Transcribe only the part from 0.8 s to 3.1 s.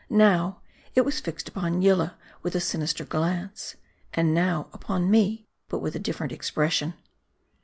it was fixed upon Yillah with a sinister